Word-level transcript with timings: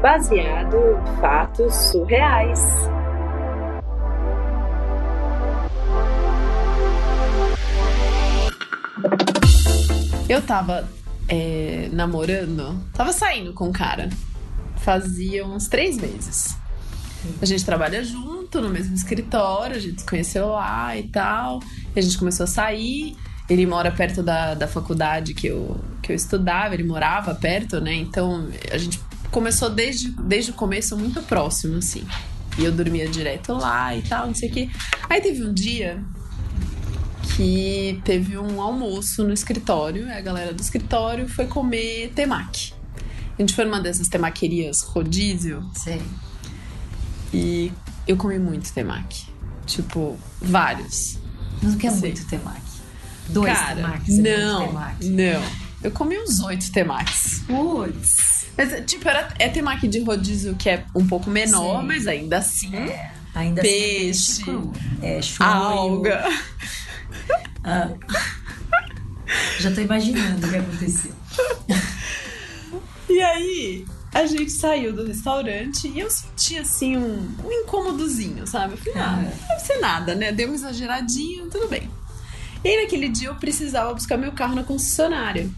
baseado 0.00 0.76
em 0.76 1.20
fatos 1.20 1.74
surreais. 1.74 2.60
Eu 10.28 10.40
tava 10.42 10.88
é, 11.28 11.88
namorando, 11.92 12.82
tava 12.94 13.12
saindo 13.12 13.52
com 13.52 13.68
um 13.68 13.72
cara. 13.72 14.08
Fazia 14.76 15.46
uns 15.46 15.68
três 15.68 15.98
meses. 15.98 16.56
A 17.42 17.44
gente 17.44 17.64
trabalha 17.64 18.02
junto 18.02 18.60
no 18.60 18.70
mesmo 18.70 18.94
escritório, 18.94 19.76
a 19.76 19.78
gente 19.78 20.00
se 20.00 20.06
conheceu 20.06 20.48
lá 20.48 20.96
e 20.96 21.08
tal. 21.08 21.60
E 21.94 21.98
a 21.98 22.02
gente 22.02 22.16
começou 22.16 22.44
a 22.44 22.46
sair. 22.46 23.14
Ele 23.50 23.66
mora 23.66 23.90
perto 23.90 24.22
da, 24.22 24.54
da 24.54 24.66
faculdade 24.66 25.34
que 25.34 25.48
eu, 25.48 25.78
que 26.00 26.12
eu 26.12 26.16
estudava, 26.16 26.72
ele 26.72 26.84
morava 26.84 27.34
perto, 27.34 27.80
né? 27.80 27.92
Então 27.94 28.48
a 28.72 28.78
gente 28.78 29.00
começou 29.30 29.70
desde, 29.70 30.10
desde 30.10 30.50
o 30.50 30.54
começo 30.54 30.96
muito 30.96 31.22
próximo, 31.22 31.78
assim. 31.78 32.06
E 32.58 32.64
eu 32.64 32.72
dormia 32.72 33.08
direto 33.08 33.52
lá 33.52 33.96
e 33.96 34.02
tal, 34.02 34.26
não 34.26 34.34
sei 34.34 34.48
o 34.48 34.52
quê. 34.52 34.70
Aí 35.08 35.20
teve 35.20 35.44
um 35.44 35.52
dia 35.52 36.02
que 37.36 38.00
teve 38.04 38.36
um 38.36 38.60
almoço 38.60 39.24
no 39.24 39.32
escritório, 39.32 40.10
a 40.12 40.20
galera 40.20 40.52
do 40.52 40.60
escritório 40.60 41.28
foi 41.28 41.46
comer 41.46 42.12
temaki. 42.14 42.74
A 43.38 43.42
gente 43.42 43.54
foi 43.54 43.64
numa 43.64 43.80
dessas 43.80 44.08
temaquerias 44.08 44.82
rodízio. 44.82 45.64
Sei. 45.74 46.02
E 47.32 47.72
eu 48.06 48.16
comi 48.16 48.38
muito 48.38 48.72
temaki. 48.72 49.26
Tipo, 49.64 50.18
vários. 50.40 51.18
Mas 51.62 51.74
o 51.74 51.76
que 51.78 51.86
é 51.86 51.90
Sei. 51.90 52.10
muito 52.10 52.26
temaki? 52.26 52.60
Dois 53.28 53.52
Cara, 53.52 53.76
temakis 53.76 54.18
é 54.18 54.22
não, 54.22 54.72
não. 54.72 55.42
Eu 55.82 55.90
comi 55.92 56.18
uns 56.18 56.40
oito 56.40 56.70
temakis. 56.72 57.42
Putz. 57.46 58.29
Mas, 58.60 58.84
tipo, 58.84 59.08
era, 59.08 59.32
é 59.38 59.48
temaki 59.48 59.88
de 59.88 60.00
rodízio 60.00 60.54
que 60.54 60.68
é 60.68 60.84
um 60.94 61.06
pouco 61.06 61.30
menor, 61.30 61.80
Sim. 61.80 61.86
mas 61.86 62.06
ainda 62.06 62.36
assim. 62.36 62.76
É, 62.76 63.10
ainda 63.34 63.62
Peixe, 63.62 64.42
assim 64.42 64.42
é 64.42 64.44
peixe 64.44 64.44
cru. 64.44 64.72
É 65.00 65.22
shoyu. 65.22 65.50
Alga. 65.50 66.24
Ah. 67.64 67.88
Já 69.60 69.70
tô 69.72 69.80
imaginando 69.80 70.46
o 70.46 70.50
que 70.50 70.56
aconteceu. 70.56 71.12
E 73.08 73.20
aí, 73.22 73.86
a 74.12 74.26
gente 74.26 74.50
saiu 74.50 74.92
do 74.92 75.06
restaurante 75.06 75.88
e 75.88 76.00
eu 76.00 76.10
senti, 76.10 76.58
assim, 76.58 76.98
um, 76.98 77.34
um 77.42 77.50
incômodozinho, 77.50 78.46
sabe? 78.46 78.74
Eu 78.74 78.76
falei, 78.78 78.94
ah, 78.98 79.06
Ah. 79.06 79.22
não 79.22 79.48
deve 79.48 79.60
ser 79.66 79.78
nada, 79.78 80.14
né? 80.14 80.32
Deu 80.32 80.48
uma 80.48 80.54
exageradinha, 80.54 81.46
tudo 81.50 81.66
bem. 81.66 81.90
E 82.62 82.68
aí, 82.68 82.82
naquele 82.82 83.08
dia, 83.08 83.28
eu 83.28 83.34
precisava 83.36 83.94
buscar 83.94 84.18
meu 84.18 84.32
carro 84.32 84.54
na 84.54 84.64
concessionária. 84.64 85.48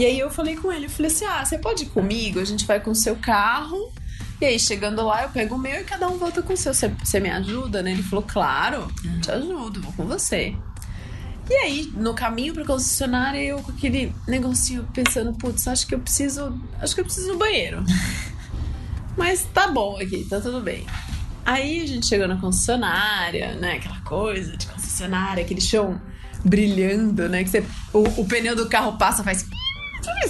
E 0.00 0.06
aí, 0.06 0.18
eu 0.18 0.30
falei 0.30 0.56
com 0.56 0.72
ele, 0.72 0.86
eu 0.86 0.90
falei 0.90 1.12
assim, 1.12 1.26
ah, 1.26 1.44
você 1.44 1.58
pode 1.58 1.82
ir 1.82 1.88
comigo? 1.90 2.40
A 2.40 2.44
gente 2.44 2.64
vai 2.64 2.80
com 2.80 2.90
o 2.90 2.94
seu 2.94 3.16
carro. 3.16 3.92
E 4.40 4.46
aí, 4.46 4.58
chegando 4.58 5.04
lá, 5.04 5.24
eu 5.24 5.28
pego 5.28 5.56
o 5.56 5.58
meu 5.58 5.78
e 5.78 5.84
cada 5.84 6.08
um 6.08 6.16
volta 6.16 6.40
com 6.40 6.54
o 6.54 6.56
seu. 6.56 6.72
Você, 6.72 6.88
você 6.88 7.20
me 7.20 7.28
ajuda, 7.28 7.82
né? 7.82 7.92
Ele 7.92 8.02
falou, 8.02 8.24
claro, 8.26 8.90
te 9.20 9.30
ajudo, 9.30 9.82
vou 9.82 9.92
com 9.92 10.06
você. 10.06 10.56
E 11.50 11.52
aí, 11.52 11.92
no 11.94 12.14
caminho 12.14 12.54
pra 12.54 12.64
concessionária, 12.64 13.42
eu 13.42 13.58
com 13.58 13.72
aquele 13.72 14.10
negocinho 14.26 14.88
pensando, 14.94 15.34
putz, 15.34 15.68
acho 15.68 15.86
que 15.86 15.94
eu 15.94 16.00
preciso. 16.00 16.58
Acho 16.80 16.94
que 16.94 17.02
eu 17.02 17.04
preciso 17.04 17.34
no 17.34 17.38
banheiro. 17.38 17.84
Mas 19.18 19.46
tá 19.52 19.68
bom 19.68 19.98
aqui, 20.00 20.24
tá 20.24 20.40
tudo 20.40 20.62
bem. 20.62 20.86
Aí 21.44 21.82
a 21.82 21.86
gente 21.86 22.06
chegou 22.06 22.26
na 22.26 22.40
concessionária, 22.40 23.52
né? 23.56 23.74
Aquela 23.74 24.00
coisa 24.00 24.56
de 24.56 24.66
concessionária, 24.66 25.44
aquele 25.44 25.60
chão 25.60 26.00
brilhando, 26.42 27.28
né? 27.28 27.44
Que 27.44 27.50
você, 27.50 27.62
o, 27.92 28.22
o 28.22 28.24
pneu 28.26 28.56
do 28.56 28.66
carro 28.66 28.96
passa, 28.96 29.22
faz. 29.22 29.46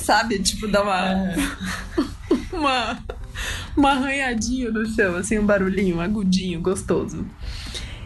Sabe? 0.02 0.38
Tipo, 0.40 0.66
dá 0.68 0.82
uma. 0.82 1.34
uma. 2.52 2.98
Uma 3.76 3.92
arranhadinha 3.92 4.70
no 4.70 4.84
chão, 4.86 5.16
assim, 5.16 5.38
um 5.38 5.47
barulhinho, 5.47 6.00
agudinho, 6.00 6.60
gostoso. 6.60 7.25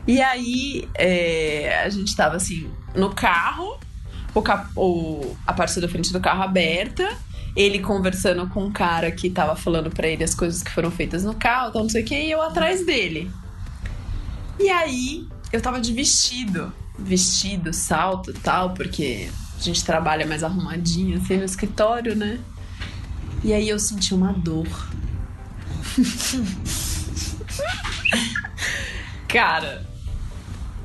E 0.06 0.20
aí, 0.22 0.88
é, 0.94 1.82
a 1.84 1.88
gente 1.88 2.14
tava 2.14 2.36
assim, 2.36 2.70
no 2.94 3.10
carro, 3.12 3.78
o 4.34 4.40
cap- 4.42 4.70
o- 4.76 5.34
a 5.46 5.52
parte 5.52 5.80
da 5.80 5.88
frente 5.88 6.12
do 6.12 6.20
carro 6.20 6.42
aberta, 6.42 7.10
ele 7.56 7.80
conversando 7.80 8.46
com 8.48 8.64
um 8.66 8.70
cara 8.70 9.10
que 9.10 9.28
tava 9.30 9.56
falando 9.56 9.90
pra 9.90 10.06
ele 10.06 10.22
as 10.22 10.34
coisas 10.34 10.62
que 10.62 10.70
foram 10.70 10.90
feitas 10.90 11.24
no 11.24 11.34
carro, 11.34 11.72
tal, 11.72 11.82
não 11.82 11.88
sei 11.90 12.02
o 12.02 12.04
que, 12.04 12.14
e 12.14 12.30
eu 12.30 12.40
atrás 12.42 12.84
dele. 12.86 13.28
E 14.60 14.68
aí, 14.68 15.26
eu 15.52 15.60
tava 15.60 15.80
de 15.80 15.92
vestido, 15.92 16.72
vestido, 16.98 17.72
salto 17.72 18.30
e 18.30 18.34
tal, 18.34 18.70
porque 18.74 19.30
a 19.64 19.72
gente 19.72 19.84
trabalha 19.84 20.26
mais 20.26 20.44
arrumadinho 20.44 21.16
assim 21.16 21.38
no 21.38 21.44
escritório, 21.44 22.14
né? 22.14 22.38
E 23.42 23.52
aí 23.52 23.68
eu 23.68 23.78
senti 23.78 24.14
uma 24.14 24.32
dor. 24.32 24.68
Cara, 29.26 29.86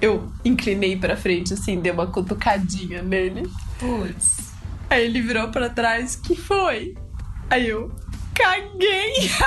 eu 0.02 0.32
inclinei 0.44 0.98
pra 0.98 1.18
frente, 1.18 1.54
assim, 1.54 1.80
dei 1.80 1.92
uma 1.92 2.08
cutucadinha 2.08 3.02
nele. 3.02 3.50
Putz. 3.78 4.54
Aí 4.90 5.06
ele 5.06 5.22
virou 5.22 5.50
pra 5.50 5.70
trás, 5.70 6.16
que 6.16 6.36
foi? 6.36 6.96
Aí 7.50 7.68
eu 7.68 7.94
caguei. 8.34 9.14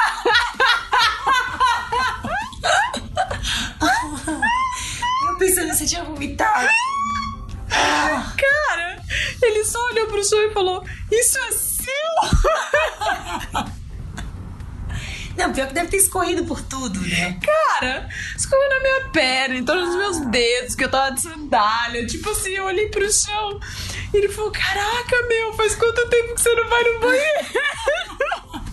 Eu 5.28 5.36
pensando 5.38 5.74
você 5.74 5.86
tinha 5.86 6.04
vomitado. 6.04 6.68
Cara, 7.68 9.02
ele 9.42 9.64
chão 10.22 10.38
e 10.42 10.52
falou: 10.52 10.84
Isso 11.10 11.38
é 11.38 11.52
seu? 11.52 11.92
Não, 15.36 15.52
pior 15.52 15.66
que 15.66 15.74
deve 15.74 15.88
ter 15.88 15.96
escorrido 15.96 16.44
por 16.44 16.60
tudo, 16.62 17.00
né? 17.00 17.40
Cara, 17.40 18.08
escorreu 18.36 18.68
na 18.68 18.80
minha 18.80 19.08
perna, 19.10 19.54
em 19.56 19.64
todos 19.64 19.88
os 19.88 19.96
meus 19.96 20.20
dedos, 20.26 20.74
que 20.74 20.84
eu 20.84 20.90
tava 20.90 21.14
de 21.14 21.22
sandália. 21.22 22.06
Tipo 22.06 22.30
assim, 22.30 22.50
eu 22.50 22.64
olhei 22.64 22.88
pro 22.88 23.10
chão 23.10 23.58
e 24.12 24.16
ele 24.16 24.28
falou: 24.28 24.50
Caraca, 24.50 25.26
meu, 25.28 25.52
faz 25.54 25.74
quanto 25.74 26.08
tempo 26.08 26.34
que 26.34 26.40
você 26.40 26.54
não 26.54 26.68
vai 26.68 26.82
no 26.84 27.00
banheiro? 27.00 27.46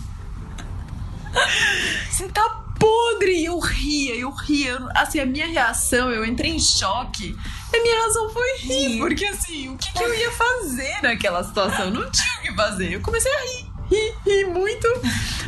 Você 2.10 2.28
tá 2.28 2.60
podre! 2.80 3.32
E 3.32 3.44
eu 3.44 3.58
ria, 3.60 4.16
eu 4.16 4.30
ria. 4.30 4.76
Assim, 4.96 5.20
a 5.20 5.26
minha 5.26 5.46
reação, 5.46 6.10
eu 6.10 6.24
entrei 6.24 6.50
em 6.50 6.58
choque. 6.58 7.36
E 7.72 7.76
a 7.76 7.82
minha 7.82 8.02
razão 8.02 8.28
foi 8.30 8.56
rir, 8.58 8.88
Rir. 8.88 8.98
porque 8.98 9.24
assim, 9.26 9.68
o 9.68 9.76
que, 9.76 9.92
que 9.92 10.02
eu 10.02 10.12
ia 10.12 10.30
fazer 10.32 11.00
naquela 11.02 11.44
situação? 11.44 11.84
Eu 11.84 11.90
não 11.92 12.10
tinha 12.10 12.38
o 12.40 12.42
que 12.42 12.54
fazer. 12.56 12.92
Eu 12.92 13.00
comecei 13.00 13.30
a 13.32 13.40
rir, 13.42 13.66
rir, 13.90 14.14
rir 14.26 14.44
muito. 14.46 14.88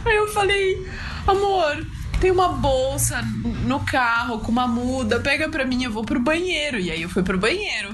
Aí 0.04 0.14
eu 0.16 0.28
falei, 0.32 0.86
amor, 1.26 1.84
tem 2.20 2.30
uma 2.30 2.50
bolsa 2.50 3.20
no 3.66 3.80
carro 3.80 4.38
com 4.38 4.52
uma 4.52 4.68
muda, 4.68 5.18
pega 5.18 5.48
pra 5.48 5.64
mim, 5.64 5.82
eu 5.82 5.90
vou 5.90 6.04
pro 6.04 6.20
banheiro. 6.20 6.78
E 6.78 6.90
aí 6.92 7.02
eu 7.02 7.08
fui 7.08 7.24
pro 7.24 7.38
banheiro. 7.38 7.92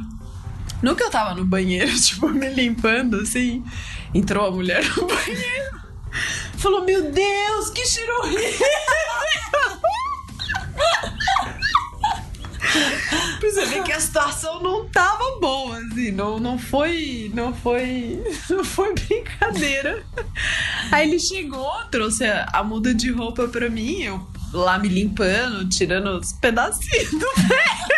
No 0.82 0.94
que 0.94 1.02
eu 1.02 1.10
tava 1.10 1.34
no 1.34 1.44
banheiro, 1.46 1.90
tipo, 1.98 2.28
me 2.28 2.48
limpando 2.50 3.20
assim, 3.20 3.64
entrou 4.14 4.46
a 4.46 4.50
mulher 4.50 4.84
no 4.94 5.06
banheiro. 5.08 5.78
Falou, 6.58 6.84
meu 6.84 7.10
Deus, 7.10 7.70
que 7.70 7.86
cheiro 7.86 8.12
horrível! 8.18 8.66
Pra 13.38 13.50
você 13.50 13.66
ver 13.66 13.82
que 13.84 13.92
a 13.92 14.00
situação 14.00 14.62
não 14.62 14.88
tava 14.88 15.38
boa, 15.40 15.78
assim, 15.78 16.10
não, 16.10 16.38
não 16.38 16.58
foi. 16.58 17.30
Não 17.34 17.54
foi. 17.54 18.22
Não 18.50 18.64
foi 18.64 18.94
brincadeira. 18.94 20.02
Aí 20.90 21.08
ele 21.08 21.18
chegou, 21.18 21.70
trouxe 21.90 22.24
a, 22.24 22.48
a 22.52 22.64
muda 22.64 22.94
de 22.94 23.10
roupa 23.10 23.46
pra 23.46 23.68
mim, 23.68 24.02
eu 24.02 24.26
lá 24.52 24.78
me 24.78 24.88
limpando, 24.88 25.68
tirando 25.68 26.18
os 26.18 26.32
pedacinhos 26.32 27.10
do 27.10 27.26
pé. 27.48 27.88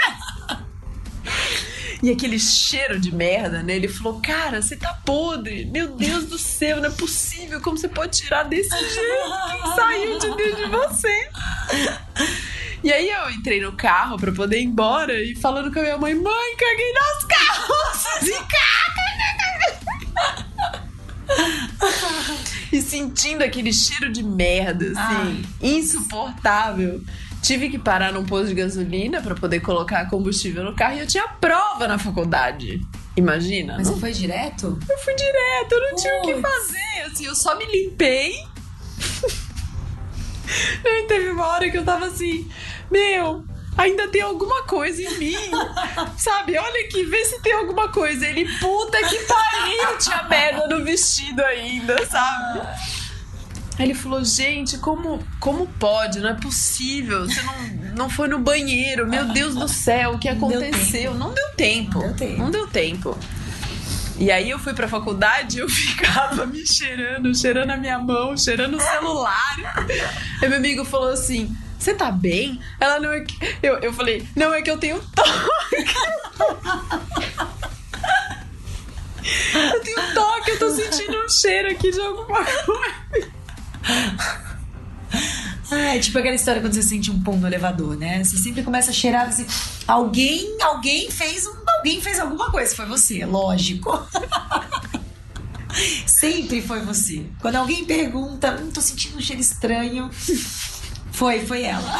E 2.02 2.10
aquele 2.10 2.38
cheiro 2.38 2.98
de 2.98 3.14
merda, 3.14 3.62
né? 3.62 3.76
Ele 3.76 3.86
falou, 3.86 4.20
cara, 4.20 4.62
você 4.62 4.74
tá 4.74 4.94
podre. 5.04 5.66
Meu 5.66 5.94
Deus 5.94 6.24
do 6.24 6.38
céu, 6.38 6.78
não 6.78 6.86
é 6.86 6.90
possível. 6.90 7.60
Como 7.60 7.76
você 7.76 7.88
pode 7.88 8.16
tirar 8.16 8.44
desse 8.44 8.70
jeito? 8.70 9.74
Saiu 9.74 10.18
de 10.18 10.34
dentro 10.34 10.56
de 10.56 10.70
você? 10.70 11.28
E 12.82 12.90
aí 12.92 13.10
eu 13.10 13.30
entrei 13.30 13.60
no 13.60 13.72
carro 13.72 14.16
pra 14.16 14.32
poder 14.32 14.60
ir 14.60 14.64
embora 14.64 15.12
e 15.22 15.36
falando 15.36 15.72
com 15.72 15.78
a 15.78 15.82
minha 15.82 15.98
mãe, 15.98 16.14
mãe, 16.14 16.56
caguei 16.56 16.92
nas 16.92 17.24
calças 17.24 18.26
e 18.28 18.32
caga. 18.32 18.50
E 22.72 22.80
sentindo 22.80 23.42
aquele 23.42 23.72
cheiro 23.72 24.12
de 24.12 24.22
merda, 24.22 24.92
assim, 24.96 25.44
insuportável. 25.60 27.02
Tive 27.42 27.68
que 27.68 27.78
parar 27.78 28.12
num 28.12 28.24
posto 28.24 28.48
de 28.48 28.54
gasolina 28.54 29.20
pra 29.20 29.34
poder 29.34 29.60
colocar 29.60 30.08
combustível 30.08 30.62
no 30.62 30.74
carro 30.74 30.96
e 30.96 31.00
eu 31.00 31.06
tinha 31.06 31.26
prova 31.26 31.88
na 31.88 31.98
faculdade. 31.98 32.80
Imagina? 33.16 33.76
Mas 33.76 33.88
não 33.88 33.94
você 33.94 34.00
foi 34.00 34.12
direto? 34.12 34.78
eu 34.88 34.98
fui 34.98 35.14
direto, 35.14 35.72
eu 35.72 35.80
não 35.80 35.96
tinha 35.96 36.18
o 36.18 36.22
que 36.22 36.40
fazer. 36.40 37.02
Assim, 37.06 37.26
eu 37.26 37.34
só 37.34 37.56
me 37.56 37.66
limpei. 37.66 38.34
e 40.84 41.02
teve 41.08 41.30
uma 41.30 41.46
hora 41.46 41.70
que 41.70 41.76
eu 41.76 41.84
tava 41.84 42.06
assim, 42.06 42.48
meu, 42.90 43.44
ainda 43.76 44.08
tem 44.08 44.22
alguma 44.22 44.62
coisa 44.64 45.02
em 45.02 45.18
mim. 45.18 45.50
Sabe? 46.16 46.58
Olha 46.58 46.84
aqui, 46.84 47.04
vê 47.04 47.24
se 47.24 47.40
tem 47.40 47.52
alguma 47.52 47.88
coisa. 47.88 48.26
Ele, 48.26 48.46
puta 48.58 48.98
que 48.98 49.18
pariu, 49.20 49.98
tinha 49.98 50.22
merda 50.24 50.66
no 50.68 50.84
vestido 50.84 51.42
ainda, 51.42 52.04
sabe? 52.06 52.60
Aí 53.78 53.86
ele 53.86 53.94
falou, 53.94 54.22
gente, 54.22 54.76
como, 54.76 55.24
como 55.38 55.66
pode? 55.66 56.20
Não 56.20 56.28
é 56.28 56.34
possível. 56.34 57.24
Você 57.24 57.40
não, 57.40 57.54
não 57.96 58.10
foi 58.10 58.28
no 58.28 58.38
banheiro. 58.38 59.08
Meu 59.08 59.26
Deus 59.26 59.54
do 59.54 59.66
céu, 59.68 60.12
o 60.12 60.18
que 60.18 60.28
aconteceu? 60.28 61.14
Não 61.14 61.32
deu 61.32 61.54
tempo. 61.56 61.98
Não 61.98 62.12
deu 62.12 62.14
tempo. 62.14 62.38
Não 62.38 62.50
deu 62.50 62.66
tempo. 62.66 63.18
E 64.18 64.30
aí 64.30 64.50
eu 64.50 64.58
fui 64.58 64.74
pra 64.74 64.86
faculdade 64.86 65.56
e 65.56 65.60
eu 65.60 65.68
ficava 65.70 66.44
me 66.44 66.66
cheirando, 66.66 67.34
cheirando 67.34 67.70
a 67.70 67.76
minha 67.78 67.98
mão, 67.98 68.36
cheirando 68.36 68.76
o 68.76 68.80
celular. 68.80 69.56
Aí 70.42 70.48
meu 70.48 70.58
amigo 70.58 70.84
falou 70.84 71.08
assim: 71.08 71.56
Você 71.80 71.94
tá 71.94 72.10
bem? 72.10 72.60
Ela 72.78 73.00
não 73.00 73.10
é 73.10 73.20
que. 73.20 73.38
Eu, 73.62 73.78
eu 73.78 73.90
falei, 73.92 74.28
não, 74.36 74.52
é 74.52 74.60
que 74.60 74.70
eu 74.70 74.76
tenho 74.76 75.00
toque. 75.14 75.30
Eu 79.72 79.80
tenho 79.80 80.14
toque, 80.14 80.50
eu 80.50 80.58
tô 80.58 80.70
sentindo 80.70 81.16
um 81.16 81.28
cheiro 81.28 81.70
aqui 81.70 81.90
de 81.92 82.00
alguma 82.00 82.44
coisa. 82.44 83.30
É 85.70 85.98
tipo 86.00 86.18
aquela 86.18 86.34
história 86.34 86.60
quando 86.60 86.72
você 86.72 86.82
sente 86.82 87.10
um 87.10 87.22
pão 87.22 87.36
no 87.36 87.46
elevador, 87.46 87.96
né? 87.96 88.24
Você 88.24 88.36
sempre 88.38 88.62
começa 88.62 88.90
a 88.90 88.94
cheirar 88.94 89.28
assim. 89.28 89.46
Alguém, 89.86 90.56
alguém 90.62 91.10
fez 91.10 91.46
um, 91.46 91.54
alguém 91.76 92.00
fez 92.00 92.18
alguma 92.18 92.50
coisa, 92.50 92.74
foi 92.74 92.86
você, 92.86 93.24
lógico. 93.24 94.04
sempre 96.06 96.60
foi 96.60 96.80
você. 96.80 97.24
Quando 97.40 97.56
alguém 97.56 97.84
pergunta, 97.84 98.58
hum, 98.60 98.70
tô 98.70 98.80
sentindo 98.80 99.18
um 99.18 99.20
cheiro 99.20 99.40
estranho, 99.40 100.10
foi, 101.20 101.40
foi 101.40 101.64
ela. 101.64 101.98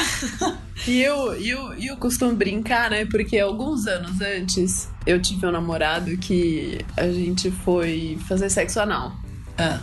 E 0.87 1.03
eu, 1.03 1.35
eu, 1.35 1.75
eu 1.75 1.97
costumo 1.99 2.35
brincar, 2.35 2.89
né? 2.89 3.05
Porque 3.05 3.39
alguns 3.39 3.87
anos 3.87 4.19
antes 4.23 4.89
eu 5.07 5.21
tive 5.21 5.45
um 5.47 5.53
namorado 5.53 6.17
que 6.17 6.79
a 6.97 7.07
gente 7.09 7.51
foi 7.51 8.19
fazer 8.27 8.49
sexo 8.49 8.81
anal. 8.81 9.13
Ah, 9.59 9.79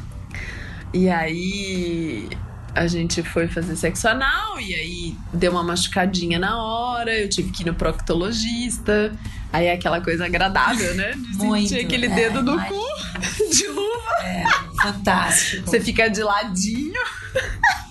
E 0.92 1.08
aí 1.08 2.28
a 2.74 2.88
gente 2.88 3.22
foi 3.22 3.48
fazer 3.48 3.76
sexo 3.76 4.08
anal 4.08 4.60
e 4.60 4.74
aí 4.74 5.16
deu 5.32 5.52
uma 5.52 5.62
machucadinha 5.62 6.40
na 6.40 6.58
hora, 6.60 7.14
eu 7.14 7.30
tive 7.30 7.52
que 7.52 7.62
ir 7.62 7.68
no 7.68 7.76
proctologista. 7.76 9.16
Aí 9.54 9.68
é 9.68 9.74
aquela 9.74 10.02
coisa 10.02 10.26
agradável, 10.26 10.96
né? 10.96 11.12
De 11.12 11.38
Muito, 11.38 11.70
sentir 11.70 11.86
aquele 11.86 12.08
é, 12.08 12.10
dedo 12.10 12.42
no 12.42 12.60
cu 12.60 12.86
de 13.54 13.68
luva. 13.68 14.24
é, 14.24 14.44
fantástico. 14.82 15.70
Você 15.70 15.80
fica 15.80 16.10
de 16.10 16.24
ladinho. 16.24 17.00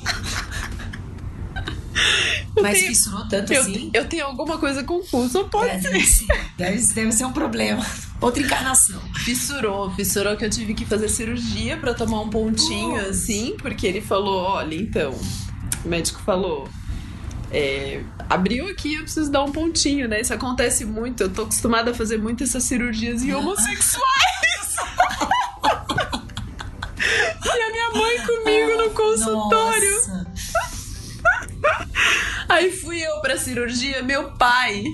Mas 2.62 2.78
tenho- 2.78 2.88
fissurou 2.88 3.28
tanto 3.28 3.52
Eu, 3.52 3.60
assim? 3.62 3.90
eu 3.92 4.04
tenho 4.08 4.24
alguma 4.26 4.58
coisa 4.58 4.82
com 4.84 4.94
o 4.96 5.04
cu, 5.06 5.28
só 5.28 5.44
pode 5.44 5.70
É, 5.70 5.80
ser. 5.80 5.90
deve, 5.92 6.06
ser, 6.06 6.26
deve, 6.56 6.94
deve 6.94 7.12
ser 7.12 7.24
um 7.24 7.32
problema. 7.32 7.84
Outra 8.20 8.42
encarnação. 8.42 9.00
Fissurou, 9.24 9.90
fissurou 9.92 10.36
que 10.36 10.44
eu 10.44 10.50
tive 10.50 10.72
que 10.74 10.86
fazer 10.86 11.08
cirurgia 11.08 11.76
pra 11.76 11.92
tomar 11.92 12.20
um 12.22 12.30
pontinho 12.30 12.96
assim, 13.08 13.54
porque 13.58 13.86
ele 13.86 14.00
falou: 14.00 14.42
olha, 14.42 14.74
então, 14.74 15.12
o 15.84 15.88
médico 15.88 16.20
falou. 16.24 16.66
é, 17.52 18.02
abriu 18.28 18.68
aqui, 18.68 18.94
eu 18.94 19.02
preciso 19.02 19.30
dar 19.30 19.42
um 19.44 19.52
pontinho, 19.52 20.08
né? 20.08 20.20
Isso 20.20 20.32
acontece 20.34 20.84
muito. 20.84 21.22
Eu 21.22 21.28
tô 21.32 21.42
acostumada 21.42 21.90
a 21.90 21.94
fazer 21.94 22.16
muito 22.18 22.42
essas 22.42 22.64
cirurgias 22.64 23.22
em 23.22 23.32
homossexuais. 23.34 24.76
e 27.44 27.48
a 27.48 27.70
minha 27.70 27.90
mãe 27.92 28.18
comigo 28.26 28.82
no 28.82 28.90
consultório. 28.90 29.65
Aí 32.56 32.72
fui 32.72 33.00
eu 33.00 33.20
pra 33.20 33.36
cirurgia, 33.36 34.02
meu 34.02 34.30
pai 34.32 34.84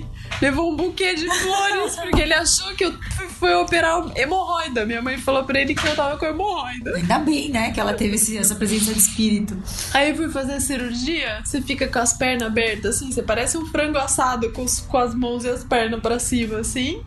levou 0.41 0.71
um 0.71 0.75
buquê 0.75 1.15
de 1.15 1.27
flores 1.27 1.95
porque 1.95 2.21
ele 2.21 2.33
achou 2.33 2.73
que 2.75 2.83
eu 2.85 2.93
fui- 3.39 3.53
operar 3.53 4.03
hemorroida. 4.17 4.85
Minha 4.85 5.01
mãe 5.01 5.17
falou 5.17 5.43
pra 5.45 5.59
ele 5.61 5.73
que 5.75 5.85
eu 5.87 5.95
tava 5.95 6.17
com 6.17 6.25
hemorroida. 6.25 6.95
Ainda 6.95 7.19
bem, 7.19 7.49
né? 7.49 7.71
Que 7.71 7.79
ela 7.79 7.93
teve 7.93 8.15
esse- 8.15 8.37
essa 8.37 8.55
presença 8.55 8.93
de 8.93 8.99
espírito. 8.99 9.57
Aí 9.93 10.13
fui 10.15 10.29
fazer 10.29 10.53
a 10.53 10.59
cirurgia, 10.59 11.41
você 11.43 11.61
fica 11.61 11.87
com 11.87 11.99
as 11.99 12.13
pernas 12.13 12.47
abertas 12.47 12.95
assim, 12.97 13.11
você 13.11 13.21
parece 13.23 13.57
um 13.57 13.65
frango 13.67 13.97
assado 13.97 14.51
com, 14.51 14.63
os- 14.63 14.79
com 14.81 14.97
as 14.97 15.13
mãos 15.15 15.45
e 15.45 15.49
as 15.49 15.63
pernas 15.63 16.01
pra 16.01 16.19
cima 16.19 16.59
assim, 16.59 17.01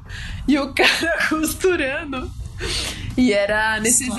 e 0.48 0.58
o 0.58 0.72
cara 0.74 1.26
costurando. 1.28 2.30
E 3.18 3.32
era 3.32 3.74
anestesia, 3.74 4.14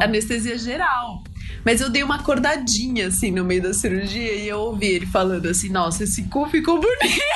anestesia 0.00 0.58
geral. 0.58 1.24
Mas 1.64 1.80
eu 1.80 1.90
dei 1.90 2.02
uma 2.02 2.16
acordadinha 2.16 3.08
assim 3.08 3.30
no 3.30 3.44
meio 3.44 3.62
da 3.62 3.74
cirurgia 3.74 4.32
e 4.32 4.48
eu 4.48 4.58
ouvi 4.58 4.86
ele 4.86 5.06
falando 5.06 5.46
assim: 5.46 5.68
Nossa, 5.68 6.04
esse 6.04 6.24
cu 6.24 6.46
ficou 6.48 6.80
bonito. 6.80 7.00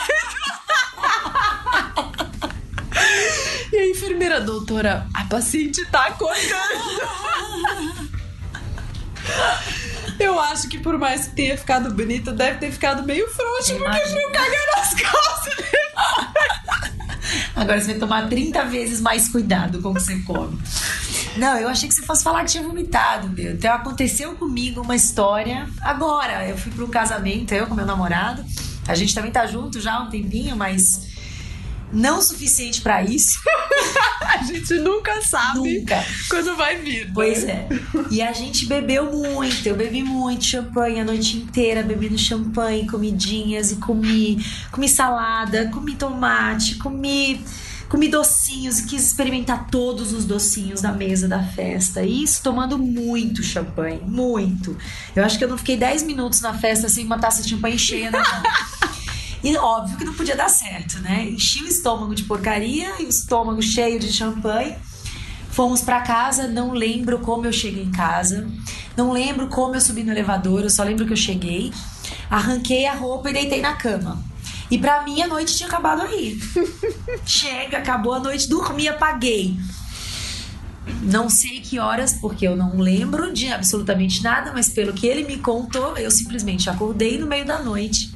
E 3.73 3.76
a 3.76 3.88
enfermeira, 3.88 4.41
doutora, 4.41 5.05
a 5.12 5.25
paciente 5.25 5.85
tá 5.87 6.06
acordando. 6.06 6.38
Eu 10.17 10.38
acho 10.38 10.69
que 10.69 10.79
por 10.79 10.97
mais 10.97 11.27
que 11.27 11.35
tenha 11.35 11.59
ficado 11.59 11.93
bonita, 11.93 12.31
deve 12.31 12.59
ter 12.59 12.70
ficado 12.70 13.03
meio 13.03 13.29
frouxo, 13.29 13.75
porque 13.75 13.85
Imagina. 13.85 14.20
eu 14.20 14.31
cagar 14.31 14.67
nas 14.77 14.94
costas 14.94 15.56
dele. 15.56 15.85
Agora 17.56 17.81
você 17.81 17.87
vai 17.88 17.99
tomar 17.99 18.29
30 18.29 18.65
vezes 18.67 19.00
mais 19.00 19.29
cuidado 19.29 19.82
com 19.82 19.91
o 19.91 19.94
que 19.94 20.00
você 20.00 20.20
come. 20.20 20.56
Não, 21.36 21.56
eu 21.56 21.69
achei 21.69 21.88
que 21.88 21.94
você 21.94 22.02
fosse 22.02 22.22
falar 22.22 22.44
que 22.44 22.52
tinha 22.52 22.62
vomitado, 22.62 23.28
meu. 23.28 23.52
Então 23.52 23.72
aconteceu 23.72 24.34
comigo 24.36 24.81
uma 24.82 24.94
história. 24.94 25.69
Agora, 25.81 26.48
eu 26.48 26.56
fui 26.56 26.70
para 26.70 26.84
um 26.84 26.88
casamento, 26.88 27.52
eu 27.52 27.66
com 27.66 27.75
meu 27.75 27.86
namorado. 27.86 28.44
A 28.86 28.94
gente 28.94 29.14
também 29.14 29.31
tá 29.31 29.46
junto 29.46 29.81
já 29.81 29.94
há 29.94 30.02
um 30.02 30.10
tempinho, 30.10 30.56
mas 30.56 31.08
não 31.92 32.19
o 32.19 32.22
suficiente 32.22 32.81
para 32.81 33.02
isso. 33.02 33.38
A 34.34 34.42
gente 34.42 34.75
nunca 34.75 35.20
sabe 35.22 35.78
Nunca. 35.78 36.04
quando 36.28 36.56
vai 36.56 36.76
vir. 36.76 37.06
né? 37.06 37.12
Pois 37.14 37.44
é. 37.44 37.69
E 38.10 38.20
a 38.20 38.32
gente 38.32 38.66
bebeu 38.66 39.12
muito. 39.12 39.64
Eu 39.66 39.76
bebi 39.76 40.02
muito 40.02 40.44
champanhe 40.44 40.98
a 41.00 41.04
noite 41.04 41.36
inteira, 41.36 41.84
bebendo 41.84 42.19
champanhe, 42.19 42.86
comidinhas 42.88 43.70
e 43.70 43.76
comi, 43.76 44.44
comi 44.72 44.88
salada, 44.88 45.69
comi 45.69 45.94
tomate, 45.94 46.75
comi 46.76 47.44
comi 47.94 48.08
docinhos 48.08 48.81
e 48.81 48.87
quis 48.87 49.06
experimentar 49.06 49.69
todos 49.69 50.12
os 50.12 50.25
docinhos 50.25 50.81
da 50.81 50.91
mesa 50.91 51.29
da 51.29 51.41
festa. 51.44 52.02
E 52.02 52.25
Isso 52.25 52.43
tomando 52.43 52.76
muito 52.76 53.41
champanhe, 53.41 54.00
muito. 54.05 54.76
Eu 55.14 55.25
acho 55.25 55.38
que 55.38 55.44
eu 55.44 55.49
não 55.49 55.56
fiquei 55.56 55.76
10 55.76 56.02
minutos 56.02 56.41
na 56.41 56.52
festa 56.52 56.88
sem 56.88 57.06
uma 57.06 57.20
taça 57.20 57.41
de 57.41 57.50
champanhe 57.50 57.79
cheia 57.79 58.11
na 58.11 58.19
mão. 58.19 58.43
E 59.44 59.56
óbvio 59.58 59.96
que 59.96 60.05
não 60.05 60.14
podia 60.14 60.35
dar 60.35 60.49
certo, 60.49 60.99
né? 61.00 61.26
Enchi 61.26 61.62
o 61.62 61.69
estômago 61.69 62.14
de 62.14 62.25
porcaria 62.25 62.94
e 62.99 63.05
o 63.05 63.08
estômago 63.08 63.62
cheio 63.62 64.00
de 64.00 64.11
champanhe. 64.12 64.75
Fomos 65.50 65.82
pra 65.82 66.00
casa, 66.00 66.49
não 66.49 66.73
lembro 66.73 67.20
como 67.20 67.46
eu 67.46 67.53
cheguei 67.53 67.84
em 67.84 67.93
casa, 67.93 68.48
não 68.96 69.13
lembro 69.13 69.46
como 69.46 69.77
eu 69.77 69.81
subi 69.81 70.03
no 70.03 70.10
elevador, 70.10 70.63
eu 70.63 70.70
só 70.70 70.82
lembro 70.82 71.06
que 71.06 71.13
eu 71.13 71.17
cheguei, 71.17 71.72
arranquei 72.29 72.86
a 72.86 72.94
roupa 72.94 73.31
e 73.31 73.34
deitei 73.34 73.60
na 73.60 73.74
cama. 73.74 74.33
E 74.71 74.79
pra 74.79 75.03
mim 75.03 75.23
a 75.23 75.27
noite 75.27 75.56
tinha 75.56 75.69
acabado 75.69 76.03
aí. 76.03 76.39
Chega, 77.27 77.79
acabou 77.79 78.15
a 78.15 78.21
noite, 78.21 78.49
dormi, 78.49 78.89
apaguei. 78.89 79.56
Não 81.03 81.29
sei 81.29 81.61
que 81.61 81.79
horas, 81.79 82.15
porque 82.15 82.47
eu 82.47 82.56
não 82.56 82.79
lembro 82.79 83.33
de 83.33 83.53
absolutamente 83.53 84.23
nada, 84.23 84.53
mas 84.53 84.69
pelo 84.69 84.93
que 84.93 85.06
ele 85.06 85.25
me 85.25 85.39
contou, 85.39 85.97
eu 85.97 86.11
simplesmente 86.11 86.69
acordei 86.69 87.19
no 87.19 87.27
meio 87.27 87.44
da 87.44 87.59
noite, 87.59 88.15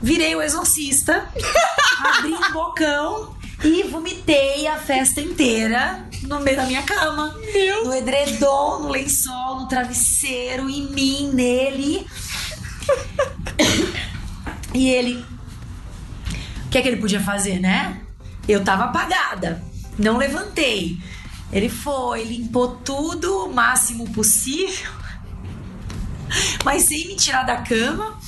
virei 0.00 0.34
o 0.34 0.42
exorcista, 0.42 1.28
abri 2.04 2.32
um 2.32 2.52
bocão 2.52 3.34
e 3.64 3.84
vomitei 3.84 4.66
a 4.66 4.76
festa 4.76 5.20
inteira 5.20 6.06
no 6.22 6.40
meio 6.40 6.56
da 6.56 6.66
minha 6.66 6.82
cama. 6.82 7.34
Meu 7.52 7.84
No 7.84 7.94
edredom, 7.94 8.80
no 8.80 8.88
lençol, 8.88 9.60
no 9.60 9.68
travesseiro, 9.68 10.68
em 10.68 10.90
mim, 10.90 11.30
nele. 11.32 12.06
E 14.74 14.88
ele. 14.88 15.22
Que 16.72 16.78
é 16.78 16.82
que 16.82 16.88
ele 16.88 16.96
podia 16.96 17.20
fazer, 17.20 17.60
né? 17.60 18.00
Eu 18.48 18.64
tava 18.64 18.84
apagada. 18.84 19.62
Não 19.98 20.16
levantei. 20.16 20.98
Ele 21.52 21.68
foi, 21.68 22.24
limpou 22.24 22.76
tudo 22.76 23.44
o 23.44 23.54
máximo 23.54 24.10
possível. 24.10 24.90
Mas 26.64 26.84
sem 26.84 27.08
me 27.08 27.14
tirar 27.14 27.42
da 27.42 27.58
cama. 27.58 28.18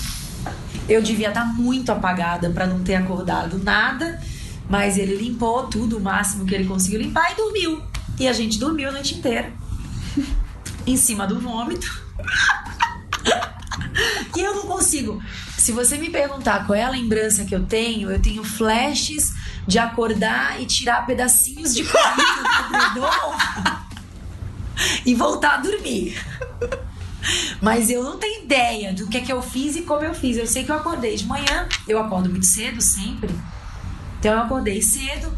Eu 0.87 1.01
devia 1.01 1.29
estar 1.29 1.47
muito 1.47 1.91
apagada 1.91 2.51
para 2.51 2.67
não 2.67 2.85
ter 2.85 2.97
acordado 2.97 3.59
nada. 3.59 4.23
Mas 4.69 4.99
ele 4.99 5.17
limpou 5.17 5.67
tudo 5.69 5.97
o 5.97 6.01
máximo 6.01 6.45
que 6.45 6.55
ele 6.55 6.67
conseguiu 6.67 7.01
limpar 7.01 7.33
e 7.33 7.37
dormiu. 7.37 7.83
E 8.21 8.29
a 8.29 8.33
gente 8.35 8.59
dormiu 8.59 8.91
a 8.91 8.93
noite 8.93 9.15
inteira. 9.15 9.51
em 10.87 10.99
cima 10.99 11.27
do 11.27 11.41
vômito. 11.41 12.04
Consigo. 14.95 15.21
Se 15.59 15.73
você 15.73 15.99
me 15.99 16.09
perguntar 16.11 16.67
qual 16.67 16.77
é 16.79 16.85
a 16.85 16.91
lembrança 16.91 17.45
que 17.45 17.55
eu 17.55 17.65
tenho, 17.65 18.11
eu 18.11 18.21
tenho 18.23 18.45
flashes 18.45 19.33
de 19.67 19.79
acordar 19.79 20.61
e 20.61 20.67
tirar 20.67 21.05
pedacinhos 21.05 21.75
de 21.75 21.83
comida 21.83 22.23
do 22.69 22.77
edredom 22.77 23.35
e 25.05 25.15
voltar 25.15 25.55
a 25.55 25.57
dormir. 25.59 26.17
Mas 27.61 27.91
eu 27.91 28.05
não 28.05 28.19
tenho 28.19 28.45
ideia 28.45 28.93
do 28.93 29.09
que 29.09 29.17
é 29.17 29.21
que 29.21 29.33
eu 29.33 29.43
fiz 29.43 29.75
e 29.75 29.83
como 29.83 30.05
eu 30.05 30.15
fiz. 30.15 30.37
Eu 30.37 30.47
sei 30.47 30.63
que 30.63 30.71
eu 30.71 30.77
acordei 30.77 31.17
de 31.17 31.27
manhã, 31.27 31.67
eu 31.89 31.99
acordo 31.99 32.29
muito 32.31 32.47
cedo 32.47 32.81
sempre. 32.81 33.35
Então 34.21 34.33
eu 34.33 34.39
acordei 34.41 34.81
cedo, 34.81 35.37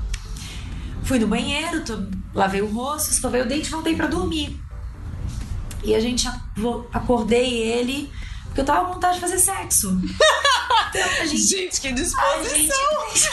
fui 1.02 1.18
no 1.18 1.26
banheiro, 1.28 1.82
to- 1.84 2.08
lavei 2.34 2.60
o 2.60 2.66
rosto, 2.70 3.10
escovei 3.10 3.40
o 3.40 3.46
dente 3.48 3.68
e 3.68 3.70
voltei 3.70 3.94
pra 3.96 4.06
dormir. 4.06 4.60
e 5.82 5.94
a 5.94 6.00
gente 6.00 6.28
acordei 6.92 7.62
ele 7.62 8.10
porque 8.56 8.62
eu 8.62 8.64
tava 8.64 8.86
com 8.86 8.94
vontade 8.94 9.16
de 9.16 9.20
fazer 9.20 9.38
sexo. 9.38 10.00
Então, 10.88 11.10
a 11.20 11.26
gente, 11.26 11.46
gente 11.46 11.80
que 11.80 11.92
disposição! 11.92 12.30
A 12.30 13.12
gente, 13.12 13.30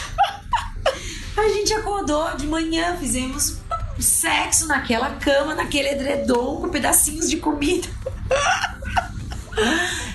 a 1.38 1.48
gente 1.48 1.74
acordou 1.74 2.36
de 2.36 2.46
manhã, 2.46 2.98
fizemos 2.98 3.60
sexo 4.00 4.68
naquela 4.68 5.12
cama, 5.12 5.56
naquele 5.56 5.90
edredom, 5.90 6.60
com 6.60 6.70
pedacinhos 6.70 7.30
de 7.30 7.38
comida. 7.38 7.88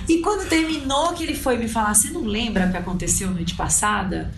E 0.07 0.19
quando 0.19 0.47
terminou, 0.47 1.13
que 1.13 1.23
ele 1.23 1.33
foi 1.33 1.57
me 1.57 1.67
falar: 1.67 1.95
Você 1.95 2.11
não 2.11 2.23
lembra 2.23 2.67
o 2.67 2.71
que 2.71 2.77
aconteceu 2.77 3.31
noite 3.31 3.55
passada? 3.55 4.31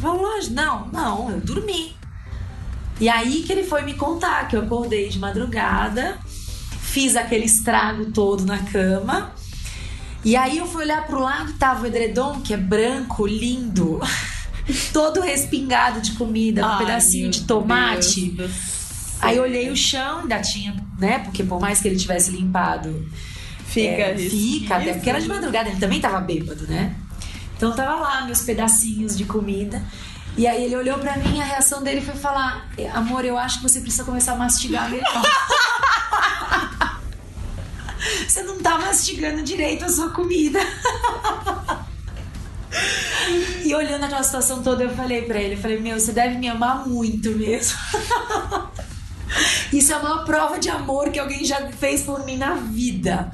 Falou, 0.00 0.36
não, 0.50 0.88
não, 0.88 1.30
eu 1.30 1.40
dormi. 1.40 1.94
E 2.98 3.08
aí 3.08 3.42
que 3.42 3.52
ele 3.52 3.62
foi 3.62 3.82
me 3.82 3.94
contar 3.94 4.48
que 4.48 4.56
eu 4.56 4.62
acordei 4.62 5.08
de 5.10 5.18
madrugada, 5.20 6.18
fiz 6.80 7.14
aquele 7.14 7.44
estrago 7.44 8.10
todo 8.10 8.44
na 8.44 8.58
cama. 8.58 9.32
E 10.24 10.34
aí 10.36 10.58
eu 10.58 10.66
fui 10.66 10.82
olhar 10.82 11.06
pro 11.06 11.20
lado, 11.20 11.52
tava 11.54 11.84
o 11.84 11.86
edredom, 11.86 12.40
que 12.40 12.52
é 12.52 12.56
branco, 12.56 13.26
lindo, 13.26 14.00
todo 14.92 15.20
respingado 15.20 16.00
de 16.00 16.12
comida, 16.12 16.62
com 16.62 16.68
um 16.68 16.78
pedacinho 16.78 17.30
de 17.30 17.42
tomate. 17.42 18.36
Aí 19.20 19.36
eu 19.36 19.44
olhei 19.44 19.70
o 19.70 19.76
chão, 19.76 20.20
ainda 20.20 20.40
tinha, 20.40 20.76
né? 20.98 21.20
Porque 21.20 21.42
por 21.42 21.60
mais 21.60 21.80
que 21.80 21.88
ele 21.88 21.96
tivesse 21.96 22.30
limpado, 22.30 23.08
fica, 23.66 23.88
é, 23.88 24.16
fica, 24.16 24.76
até 24.76 24.94
porque 24.94 25.08
era 25.08 25.20
de 25.20 25.28
madrugada, 25.28 25.68
ele 25.68 25.80
também 25.80 26.00
tava 26.00 26.20
bêbado, 26.20 26.66
né? 26.66 26.94
Então 27.56 27.74
tava 27.74 27.94
lá 27.96 28.24
meus 28.26 28.42
pedacinhos 28.42 29.16
de 29.16 29.24
comida. 29.24 29.82
E 30.36 30.46
aí 30.46 30.64
ele 30.64 30.76
olhou 30.76 30.98
para 30.98 31.16
mim, 31.16 31.40
a 31.40 31.44
reação 31.44 31.82
dele 31.82 32.02
foi 32.02 32.14
falar: 32.14 32.68
"Amor, 32.92 33.24
eu 33.24 33.38
acho 33.38 33.58
que 33.58 33.62
você 33.62 33.80
precisa 33.80 34.04
começar 34.04 34.32
a 34.32 34.36
mastigar 34.36 34.90
melhor". 34.90 35.06
você 38.28 38.42
não 38.42 38.58
tá 38.58 38.78
mastigando 38.78 39.42
direito 39.42 39.84
a 39.84 39.88
sua 39.88 40.10
comida. 40.10 40.60
e 43.64 43.74
olhando 43.74 44.04
aquela 44.04 44.22
situação 44.22 44.62
toda, 44.62 44.84
eu 44.84 44.90
falei 44.90 45.22
para 45.22 45.40
ele, 45.40 45.54
eu 45.54 45.58
falei: 45.58 45.78
"Meu, 45.78 45.98
você 45.98 46.12
deve 46.12 46.36
me 46.38 46.48
amar 46.48 46.86
muito 46.86 47.30
mesmo". 47.30 47.78
Isso 49.72 49.92
é 49.92 49.96
uma 49.96 50.24
prova 50.24 50.58
de 50.58 50.68
amor 50.68 51.10
que 51.10 51.18
alguém 51.18 51.44
já 51.44 51.68
fez 51.72 52.02
por 52.02 52.24
mim 52.24 52.36
na 52.36 52.54
vida. 52.54 53.30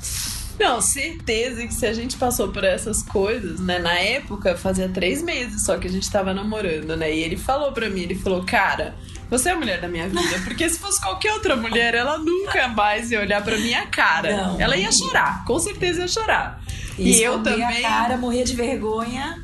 Não, 0.59 0.81
certeza 0.81 1.67
que 1.67 1.75
se 1.75 1.87
a 1.87 1.93
gente 1.93 2.17
passou 2.17 2.49
por 2.49 2.65
essas 2.65 3.03
coisas, 3.03 3.61
né? 3.61 3.79
Na 3.79 3.95
época, 3.95 4.57
fazia 4.57 4.89
três 4.89 5.23
meses 5.23 5.65
só 5.65 5.77
que 5.77 5.87
a 5.87 5.91
gente 5.91 6.11
tava 6.11 6.33
namorando, 6.33 6.97
né? 6.97 7.15
E 7.15 7.21
ele 7.21 7.37
falou 7.37 7.73
pra 7.73 7.89
mim, 7.89 8.03
ele 8.03 8.15
falou, 8.15 8.45
cara, 8.45 8.95
você 9.33 9.49
é 9.49 9.53
a 9.53 9.57
mulher 9.57 9.81
da 9.81 9.89
minha 9.89 10.07
vida. 10.07 10.43
Porque 10.45 10.69
se 10.69 10.79
fosse 10.79 11.01
qualquer 11.01 11.33
outra 11.33 11.57
mulher, 11.57 11.95
ela 11.95 12.19
nunca 12.19 12.69
mais 12.69 13.11
ia 13.11 13.19
olhar 13.19 13.43
pra 13.43 13.57
minha 13.57 13.87
cara. 13.87 14.37
Não, 14.37 14.61
ela 14.61 14.77
ia 14.77 14.93
chorar, 14.93 15.43
com 15.47 15.59
certeza 15.59 16.03
ia 16.03 16.09
chorar. 16.09 16.63
E, 16.99 17.15
e 17.15 17.23
eu 17.23 17.43
também. 17.43 17.83
a 17.83 17.89
cara, 17.89 18.19
morria 18.19 18.45
de 18.45 18.55
vergonha. 18.55 19.43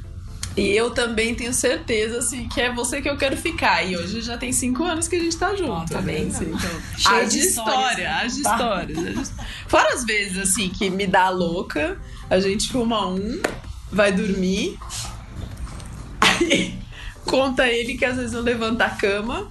E 0.55 0.77
eu 0.77 0.91
também 0.91 1.35
tenho 1.35 1.55
certeza, 1.55 2.19
assim, 2.19 2.47
que 2.49 2.61
é 2.61 2.71
você 2.71 3.01
que 3.01 3.09
eu 3.09 3.17
quero 3.17 3.35
ficar. 3.35 3.83
E 3.83 3.97
hoje 3.97 4.21
já 4.21 4.37
tem 4.37 4.53
cinco 4.53 4.85
anos 4.85 5.09
que 5.09 5.17
a 5.17 5.21
gente 5.21 5.39
tá 5.39 5.55
junto. 5.55 5.73
Oh, 5.73 5.85
tá 5.87 6.03
bem, 6.03 6.27
né? 6.27 6.37
assim, 6.37 6.53
então, 6.53 6.81
Cheio 6.99 7.29
de 7.31 7.39
história, 7.39 8.17
as 8.17 8.37
de 8.37 8.43
tá. 8.43 8.53
histórias. 8.53 9.33
Fora 9.69 9.95
as 9.95 10.05
vezes, 10.05 10.37
assim, 10.37 10.69
que 10.69 10.91
me 10.91 11.07
dá 11.07 11.31
louca, 11.31 11.99
a 12.29 12.39
gente 12.39 12.69
fuma 12.69 13.07
um, 13.09 13.41
vai 13.91 14.13
dormir. 14.13 14.77
Aí 16.21 16.77
conta 17.25 17.67
ele 17.67 17.97
que 17.97 18.05
às 18.05 18.17
vezes 18.17 18.35
eu 18.35 18.43
levanto 18.43 18.77
da 18.77 18.91
cama, 18.91 19.51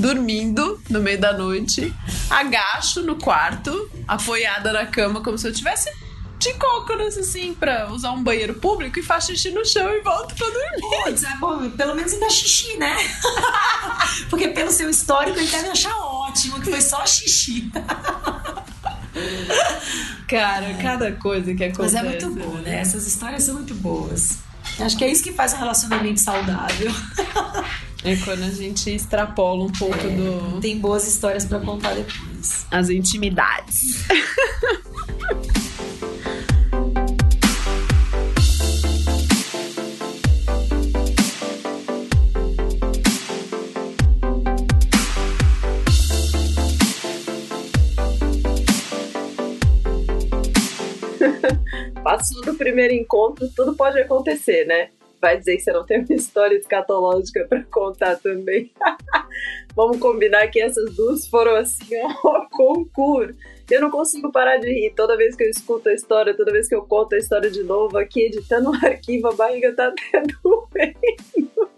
dormindo 0.00 0.80
no 0.88 1.00
meio 1.00 1.20
da 1.20 1.32
noite, 1.32 1.94
agacho 2.28 3.02
no 3.02 3.16
quarto, 3.16 3.90
apoiada 4.08 4.72
na 4.72 4.86
cama, 4.86 5.22
como 5.22 5.36
se 5.38 5.46
eu 5.46 5.52
tivesse 5.52 5.90
de 6.40 6.54
cócoras, 6.54 7.18
assim, 7.18 7.52
pra 7.52 7.92
usar 7.92 8.12
um 8.12 8.22
banheiro 8.22 8.54
público 8.54 8.98
e 8.98 9.02
faz 9.02 9.26
xixi 9.26 9.50
no 9.50 9.62
chão 9.62 9.92
e 9.92 10.00
volta 10.00 10.34
pra 10.34 10.46
dormir. 10.46 11.26
É 11.26 11.36
bom, 11.36 11.70
pelo 11.70 11.94
menos 11.94 12.14
ainda 12.14 12.30
xixi, 12.30 12.78
né? 12.78 12.96
Porque 14.30 14.48
pelo 14.48 14.70
seu 14.70 14.88
histórico 14.88 15.38
ele 15.38 15.46
deve 15.46 15.68
achar 15.68 15.94
ótimo 15.98 16.58
que 16.60 16.70
foi 16.70 16.80
só 16.80 17.04
xixi. 17.04 17.70
Cara, 20.26 20.74
cada 20.80 21.12
coisa 21.12 21.54
que 21.54 21.64
acontece. 21.64 21.94
Mas 21.94 21.94
é 21.94 22.02
muito 22.02 22.30
bom, 22.30 22.54
né? 22.54 22.70
né? 22.70 22.80
Essas 22.80 23.06
histórias 23.06 23.44
são 23.44 23.56
muito 23.56 23.74
boas. 23.74 24.38
Acho 24.78 24.96
que 24.96 25.04
é 25.04 25.10
isso 25.10 25.22
que 25.22 25.32
faz 25.32 25.52
um 25.52 25.56
relacionamento 25.56 26.20
saudável. 26.20 26.90
É 28.02 28.16
quando 28.16 28.44
a 28.44 28.50
gente 28.50 28.90
extrapola 28.90 29.64
um 29.64 29.72
pouco 29.72 29.94
é, 29.94 30.08
do. 30.08 30.58
Tem 30.60 30.78
boas 30.78 31.06
histórias 31.06 31.44
para 31.44 31.60
contar 31.60 31.94
depois. 31.94 32.66
As 32.70 32.88
intimidades. 32.88 34.06
Passou 52.02 52.40
do 52.42 52.54
primeiro 52.54 52.94
encontro, 52.94 53.46
tudo 53.54 53.76
pode 53.76 54.00
acontecer, 54.00 54.64
né? 54.64 54.88
Vai 55.20 55.36
dizer 55.38 55.56
que 55.56 55.62
você 55.62 55.72
não 55.72 55.84
tem 55.84 55.98
uma 55.98 56.14
história 56.14 56.56
escatológica 56.56 57.44
para 57.46 57.62
contar 57.64 58.16
também. 58.16 58.72
Vamos 59.76 59.98
combinar 59.98 60.48
que 60.48 60.60
essas 60.60 60.94
duas 60.94 61.28
foram 61.28 61.56
assim, 61.56 61.94
ó, 62.24 62.46
concurso. 62.50 63.34
Eu 63.70 63.82
não 63.82 63.90
consigo 63.90 64.32
parar 64.32 64.56
de 64.56 64.68
rir 64.68 64.94
toda 64.96 65.16
vez 65.16 65.36
que 65.36 65.44
eu 65.44 65.50
escuto 65.50 65.88
a 65.88 65.94
história, 65.94 66.34
toda 66.34 66.52
vez 66.52 66.68
que 66.68 66.74
eu 66.74 66.82
conto 66.82 67.14
a 67.14 67.18
história 67.18 67.50
de 67.50 67.62
novo 67.62 67.98
aqui, 67.98 68.22
editando 68.22 68.70
o 68.70 68.72
um 68.72 68.76
arquivo, 68.76 69.28
a 69.28 69.32
barriga 69.32 69.74
tá 69.74 69.88
até 69.92 70.22
doendo. 70.42 71.70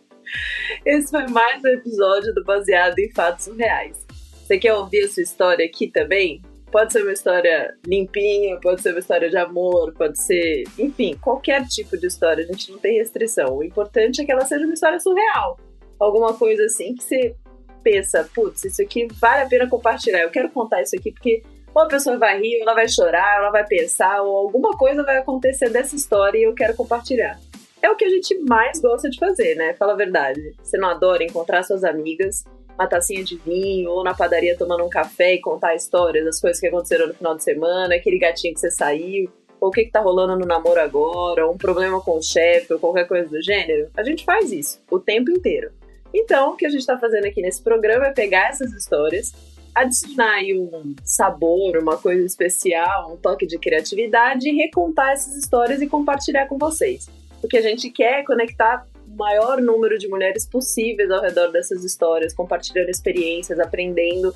Esse 0.86 1.10
foi 1.10 1.26
mais 1.26 1.62
um 1.62 1.68
episódio 1.68 2.32
do 2.32 2.44
Baseado 2.44 2.98
em 2.98 3.10
Fatos 3.10 3.48
Reais. 3.56 4.06
Você 4.46 4.58
quer 4.58 4.74
ouvir 4.74 5.04
a 5.04 5.08
sua 5.08 5.22
história 5.22 5.66
aqui 5.66 5.88
também? 5.88 6.40
Pode 6.72 6.90
ser 6.90 7.02
uma 7.02 7.12
história 7.12 7.76
limpinha, 7.86 8.58
pode 8.58 8.80
ser 8.80 8.90
uma 8.92 8.98
história 8.98 9.28
de 9.28 9.36
amor, 9.36 9.92
pode 9.92 10.18
ser, 10.18 10.64
enfim, 10.78 11.14
qualquer 11.20 11.66
tipo 11.66 11.98
de 11.98 12.06
história, 12.06 12.42
a 12.42 12.46
gente 12.46 12.72
não 12.72 12.78
tem 12.78 12.96
restrição. 12.96 13.58
O 13.58 13.62
importante 13.62 14.22
é 14.22 14.24
que 14.24 14.32
ela 14.32 14.44
seja 14.46 14.64
uma 14.64 14.72
história 14.72 14.98
surreal. 14.98 15.60
Alguma 16.00 16.32
coisa 16.32 16.64
assim 16.64 16.94
que 16.94 17.04
você 17.04 17.36
pensa, 17.82 18.26
putz, 18.34 18.64
isso 18.64 18.80
aqui 18.80 19.06
vale 19.20 19.42
a 19.42 19.46
pena 19.46 19.68
compartilhar. 19.68 20.20
Eu 20.20 20.30
quero 20.30 20.48
contar 20.48 20.80
isso 20.80 20.96
aqui 20.96 21.12
porque 21.12 21.42
ou 21.74 21.82
a 21.82 21.86
pessoa 21.86 22.18
vai 22.18 22.40
rir, 22.40 22.60
ela 22.60 22.74
vai 22.74 22.88
chorar, 22.88 23.36
ela 23.36 23.50
vai 23.50 23.66
pensar, 23.66 24.22
ou 24.22 24.36
alguma 24.36 24.76
coisa 24.76 25.02
vai 25.02 25.18
acontecer 25.18 25.70
dessa 25.70 25.96
história 25.96 26.38
e 26.38 26.42
eu 26.42 26.54
quero 26.54 26.74
compartilhar. 26.74 27.38
É 27.80 27.90
o 27.90 27.96
que 27.96 28.04
a 28.04 28.08
gente 28.08 28.38
mais 28.48 28.80
gosta 28.80 29.10
de 29.10 29.18
fazer, 29.18 29.56
né? 29.56 29.74
Fala 29.74 29.92
a 29.92 29.96
verdade. 29.96 30.54
Você 30.62 30.78
não 30.78 30.88
adora 30.88 31.24
encontrar 31.24 31.62
suas 31.64 31.82
amigas 31.82 32.44
uma 32.74 32.86
tacinha 32.86 33.22
de 33.22 33.36
vinho, 33.36 33.90
ou 33.90 34.02
na 34.02 34.14
padaria 34.14 34.56
tomando 34.56 34.84
um 34.84 34.88
café 34.88 35.34
e 35.34 35.40
contar 35.40 35.74
histórias 35.74 36.24
das 36.24 36.40
coisas 36.40 36.60
que 36.60 36.66
aconteceram 36.66 37.08
no 37.08 37.14
final 37.14 37.36
de 37.36 37.44
semana, 37.44 37.94
aquele 37.94 38.18
gatinho 38.18 38.54
que 38.54 38.60
você 38.60 38.70
saiu, 38.70 39.30
ou 39.60 39.68
o 39.68 39.70
que, 39.70 39.84
que 39.84 39.90
tá 39.90 40.00
rolando 40.00 40.36
no 40.36 40.46
namoro 40.46 40.80
agora, 40.80 41.46
ou 41.46 41.54
um 41.54 41.58
problema 41.58 42.00
com 42.00 42.18
o 42.18 42.22
chefe, 42.22 42.72
ou 42.72 42.80
qualquer 42.80 43.06
coisa 43.06 43.28
do 43.28 43.40
gênero. 43.40 43.88
A 43.96 44.02
gente 44.02 44.24
faz 44.24 44.50
isso 44.50 44.80
o 44.90 44.98
tempo 44.98 45.30
inteiro. 45.30 45.70
Então, 46.12 46.50
o 46.50 46.56
que 46.56 46.66
a 46.66 46.68
gente 46.68 46.80
está 46.80 46.98
fazendo 46.98 47.26
aqui 47.26 47.40
nesse 47.40 47.62
programa 47.62 48.06
é 48.06 48.12
pegar 48.12 48.50
essas 48.50 48.72
histórias, 48.72 49.32
adicionar 49.74 50.34
aí 50.34 50.58
um 50.58 50.94
sabor, 51.04 51.78
uma 51.78 51.96
coisa 51.96 52.24
especial, 52.24 53.12
um 53.12 53.16
toque 53.16 53.46
de 53.46 53.58
criatividade 53.58 54.48
e 54.48 54.54
recontar 54.54 55.12
essas 55.12 55.36
histórias 55.36 55.80
e 55.80 55.86
compartilhar 55.86 56.46
com 56.46 56.58
vocês. 56.58 57.08
O 57.42 57.48
que 57.48 57.56
a 57.56 57.62
gente 57.62 57.88
quer 57.90 58.20
é 58.20 58.24
conectar 58.24 58.86
maior 59.16 59.60
número 59.60 59.98
de 59.98 60.08
mulheres 60.08 60.46
possíveis 60.46 61.10
ao 61.10 61.20
redor 61.20 61.52
dessas 61.52 61.84
histórias, 61.84 62.34
compartilhando 62.34 62.90
experiências, 62.90 63.58
aprendendo 63.58 64.34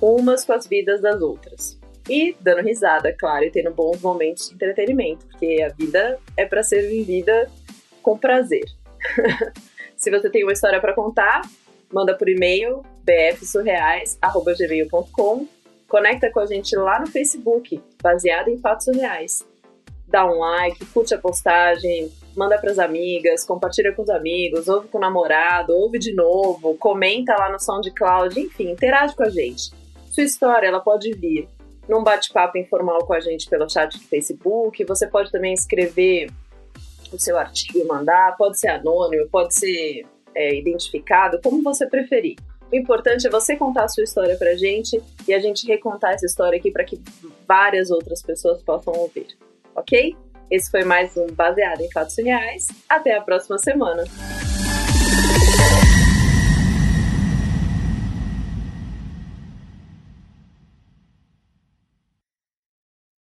umas 0.00 0.44
com 0.44 0.52
as 0.52 0.66
vidas 0.66 1.00
das 1.00 1.20
outras. 1.20 1.78
E 2.08 2.36
dando 2.40 2.62
risada, 2.62 3.12
claro, 3.12 3.44
e 3.44 3.50
tendo 3.50 3.72
bons 3.72 4.00
momentos 4.00 4.48
de 4.48 4.54
entretenimento, 4.54 5.26
porque 5.26 5.60
a 5.62 5.68
vida 5.68 6.18
é 6.36 6.46
para 6.46 6.62
ser 6.62 6.82
vivida 6.82 7.50
com 8.02 8.16
prazer. 8.16 8.64
Se 9.96 10.08
você 10.10 10.30
tem 10.30 10.44
uma 10.44 10.52
história 10.52 10.80
para 10.80 10.94
contar, 10.94 11.42
manda 11.92 12.16
por 12.16 12.28
e-mail 12.28 12.82
bfsurreais@gmail.com. 13.02 15.48
Conecta 15.88 16.30
com 16.30 16.38
a 16.40 16.46
gente 16.46 16.76
lá 16.76 17.00
no 17.00 17.06
Facebook, 17.06 17.82
baseado 18.02 18.48
em 18.48 18.58
fatos 18.58 18.88
reais. 18.94 19.46
Dá 20.06 20.26
um 20.26 20.38
like, 20.38 20.84
curte 20.86 21.14
a 21.14 21.18
postagem, 21.18 22.12
manda 22.36 22.58
pras 22.58 22.78
amigas, 22.78 23.44
compartilha 23.44 23.92
com 23.92 24.02
os 24.02 24.10
amigos, 24.10 24.68
ouve 24.68 24.88
com 24.88 24.98
o 24.98 25.00
namorado, 25.00 25.74
ouve 25.74 25.98
de 25.98 26.14
novo, 26.14 26.76
comenta 26.76 27.34
lá 27.34 27.50
no 27.50 27.58
SoundCloud, 27.58 28.38
enfim, 28.38 28.70
interage 28.70 29.16
com 29.16 29.22
a 29.22 29.30
gente. 29.30 29.72
Sua 30.10 30.22
história, 30.22 30.66
ela 30.66 30.80
pode 30.80 31.12
vir 31.12 31.48
num 31.88 32.02
bate-papo 32.02 32.58
informal 32.58 33.04
com 33.06 33.14
a 33.14 33.20
gente 33.20 33.48
pelo 33.48 33.68
chat 33.68 33.96
do 33.96 34.04
Facebook, 34.04 34.84
você 34.84 35.06
pode 35.06 35.30
também 35.30 35.54
escrever 35.54 36.30
o 37.12 37.18
seu 37.18 37.38
artigo 37.38 37.78
e 37.78 37.84
mandar, 37.84 38.36
pode 38.36 38.58
ser 38.58 38.68
anônimo, 38.68 39.28
pode 39.28 39.54
ser 39.54 40.04
é, 40.34 40.54
identificado, 40.54 41.40
como 41.42 41.62
você 41.62 41.86
preferir. 41.86 42.36
O 42.70 42.76
importante 42.76 43.26
é 43.26 43.30
você 43.30 43.56
contar 43.56 43.84
a 43.84 43.88
sua 43.88 44.02
história 44.02 44.36
pra 44.36 44.56
gente 44.56 45.00
e 45.26 45.32
a 45.32 45.38
gente 45.38 45.66
recontar 45.66 46.14
essa 46.14 46.26
história 46.26 46.58
aqui 46.58 46.70
para 46.70 46.84
que 46.84 47.00
várias 47.46 47.90
outras 47.90 48.20
pessoas 48.20 48.60
possam 48.62 48.92
ouvir, 48.92 49.28
ok? 49.74 50.16
Esse 50.50 50.70
foi 50.70 50.84
mais 50.84 51.16
um 51.16 51.26
Baseado 51.32 51.80
em 51.80 51.90
Fatos 51.90 52.16
Reais. 52.18 52.66
Até 52.88 53.16
a 53.16 53.20
próxima 53.20 53.58
semana. 53.58 54.04